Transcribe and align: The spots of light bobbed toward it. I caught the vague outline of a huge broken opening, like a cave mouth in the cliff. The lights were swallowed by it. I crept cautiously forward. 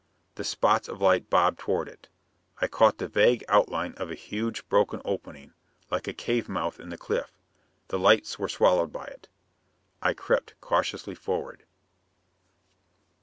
The 0.33 0.43
spots 0.43 0.87
of 0.89 0.99
light 0.99 1.29
bobbed 1.29 1.59
toward 1.59 1.87
it. 1.87 2.07
I 2.59 2.65
caught 2.67 2.97
the 2.97 3.07
vague 3.07 3.45
outline 3.47 3.93
of 3.97 4.09
a 4.09 4.15
huge 4.15 4.67
broken 4.67 4.99
opening, 5.05 5.53
like 5.91 6.07
a 6.07 6.11
cave 6.15 6.49
mouth 6.49 6.79
in 6.79 6.89
the 6.89 6.97
cliff. 6.97 7.37
The 7.89 7.99
lights 7.99 8.39
were 8.39 8.49
swallowed 8.49 8.91
by 8.91 9.05
it. 9.05 9.29
I 10.01 10.15
crept 10.15 10.55
cautiously 10.59 11.13
forward. 11.13 11.65